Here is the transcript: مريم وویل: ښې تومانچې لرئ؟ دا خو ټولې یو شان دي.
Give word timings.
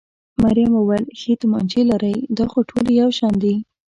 مريم 0.43 0.71
وویل: 0.75 1.05
ښې 1.19 1.33
تومانچې 1.41 1.81
لرئ؟ 1.89 2.15
دا 2.37 2.45
خو 2.51 2.59
ټولې 2.69 2.91
یو 3.01 3.09
شان 3.17 3.33
دي. 3.43 3.55